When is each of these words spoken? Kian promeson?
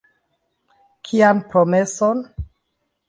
Kian 1.09 1.43
promeson? 1.51 2.25